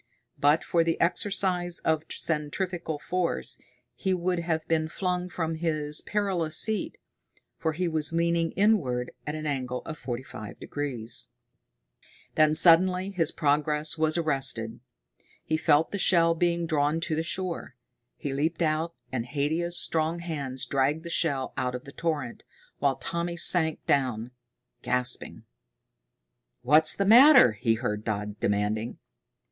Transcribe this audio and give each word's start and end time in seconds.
But 0.39 0.63
for 0.63 0.83
the 0.83 0.99
exercise 0.99 1.77
of 1.81 2.01
centrifugal 2.09 2.97
force 2.97 3.59
he 3.93 4.15
would 4.15 4.39
have 4.39 4.67
been 4.67 4.87
flung 4.89 5.29
from 5.29 5.53
his 5.53 6.01
perilous 6.01 6.57
seat, 6.57 6.97
for 7.59 7.73
he 7.73 7.87
was 7.87 8.11
leaning 8.11 8.49
inward 8.53 9.11
at 9.27 9.35
an 9.35 9.45
angle 9.45 9.83
of 9.85 9.99
forty 9.99 10.23
five 10.23 10.59
degrees. 10.59 11.27
Then 12.33 12.55
suddenly 12.55 13.11
his 13.11 13.31
progress 13.31 13.95
was 13.95 14.17
arrested. 14.17 14.79
He 15.43 15.55
felt 15.55 15.91
the 15.91 15.99
shell 15.99 16.33
being 16.33 16.65
drawn 16.65 16.99
to 17.01 17.15
the 17.15 17.21
shore. 17.21 17.75
He 18.17 18.33
leaped 18.33 18.63
out, 18.63 18.95
and 19.11 19.23
Haidia's 19.27 19.77
strong 19.77 20.17
hands 20.17 20.65
dragged 20.65 21.03
the 21.03 21.11
shell 21.11 21.53
out 21.57 21.75
of 21.75 21.83
the 21.83 21.91
torrent, 21.91 22.43
while 22.79 22.95
Tommy 22.95 23.37
sank 23.37 23.85
down, 23.85 24.31
gasping. 24.81 25.43
"What's 26.63 26.95
the 26.95 27.05
matter?" 27.05 27.51
he 27.51 27.75
heard 27.75 28.03
Dodd 28.03 28.39
demanding. 28.39 28.97